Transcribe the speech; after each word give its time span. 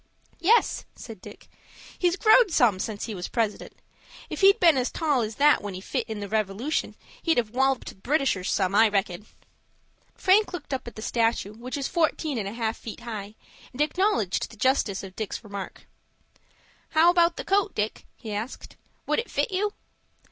"Yes," 0.39 0.85
said 0.95 1.21
Dick; 1.21 1.47
"he's 1.99 2.15
growed 2.15 2.49
some 2.49 2.79
since 2.79 3.03
he 3.05 3.13
was 3.13 3.27
President. 3.27 3.73
If 4.31 4.41
he'd 4.41 4.59
been 4.59 4.75
as 4.75 4.89
tall 4.89 5.21
as 5.21 5.35
that 5.35 5.61
when 5.61 5.75
he 5.75 5.79
fit 5.79 6.09
in 6.09 6.19
the 6.21 6.27
Revolution, 6.27 6.95
he'd 7.21 7.37
have 7.37 7.51
walloped 7.51 7.89
the 7.89 7.93
Britishers 7.93 8.49
some, 8.49 8.73
I 8.73 8.89
reckon." 8.89 9.27
Frank 10.15 10.53
looked 10.53 10.73
up 10.73 10.87
at 10.87 10.95
the 10.95 11.03
statue, 11.03 11.53
which 11.53 11.77
is 11.77 11.87
fourteen 11.87 12.39
and 12.39 12.47
a 12.47 12.53
half 12.53 12.77
feet 12.77 13.01
high, 13.01 13.35
and 13.73 13.79
acknowledged 13.79 14.49
the 14.49 14.57
justice 14.57 15.03
of 15.03 15.15
Dick's 15.15 15.43
remark. 15.43 15.85
"How 16.89 17.11
about 17.11 17.37
the 17.37 17.45
coat, 17.45 17.75
Dick?" 17.75 18.07
he 18.15 18.33
asked. 18.33 18.77
"Would 19.05 19.19
it 19.19 19.29
fit 19.29 19.51
you?" 19.51 19.71